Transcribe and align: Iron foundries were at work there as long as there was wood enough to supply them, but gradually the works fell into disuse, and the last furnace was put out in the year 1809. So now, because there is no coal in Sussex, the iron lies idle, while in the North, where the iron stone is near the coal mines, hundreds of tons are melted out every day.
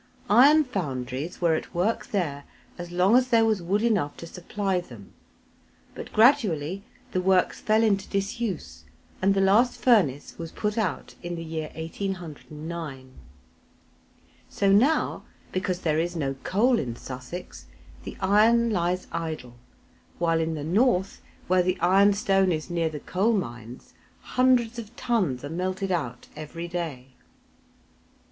Iron 0.31 0.63
foundries 0.63 1.41
were 1.41 1.53
at 1.53 1.75
work 1.75 2.07
there 2.07 2.45
as 2.79 2.89
long 2.89 3.15
as 3.15 3.27
there 3.27 3.45
was 3.45 3.61
wood 3.61 3.83
enough 3.83 4.17
to 4.17 4.25
supply 4.25 4.79
them, 4.81 5.13
but 5.93 6.11
gradually 6.11 6.81
the 7.11 7.21
works 7.21 7.59
fell 7.61 7.83
into 7.83 8.09
disuse, 8.09 8.83
and 9.21 9.35
the 9.35 9.41
last 9.41 9.79
furnace 9.79 10.39
was 10.39 10.51
put 10.51 10.75
out 10.75 11.13
in 11.21 11.35
the 11.35 11.43
year 11.43 11.69
1809. 11.75 13.11
So 14.49 14.71
now, 14.71 15.21
because 15.51 15.81
there 15.81 15.99
is 15.99 16.15
no 16.15 16.33
coal 16.43 16.79
in 16.79 16.95
Sussex, 16.95 17.67
the 18.03 18.17
iron 18.21 18.71
lies 18.71 19.05
idle, 19.11 19.57
while 20.17 20.39
in 20.39 20.55
the 20.55 20.63
North, 20.63 21.21
where 21.47 21.61
the 21.61 21.79
iron 21.79 22.13
stone 22.13 22.51
is 22.51 22.71
near 22.71 22.89
the 22.89 22.99
coal 22.99 23.33
mines, 23.33 23.93
hundreds 24.21 24.79
of 24.79 24.95
tons 24.95 25.43
are 25.45 25.49
melted 25.51 25.91
out 25.91 26.25
every 26.35 26.67
day. 26.67 27.09